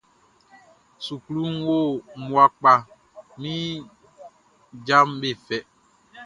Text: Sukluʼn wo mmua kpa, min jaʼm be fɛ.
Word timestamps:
Sukluʼn 1.05 1.55
wo 1.65 1.77
mmua 2.19 2.45
kpa, 2.57 2.73
min 3.41 3.69
jaʼm 4.85 5.09
be 5.21 5.29
fɛ. 5.45 5.57